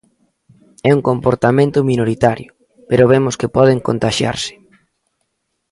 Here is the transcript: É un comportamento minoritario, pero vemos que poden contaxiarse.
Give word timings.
É 0.89 0.91
un 0.97 1.01
comportamento 1.09 1.87
minoritario, 1.91 2.49
pero 2.89 3.09
vemos 3.13 3.37
que 3.39 3.53
poden 3.57 3.79
contaxiarse. 3.87 4.53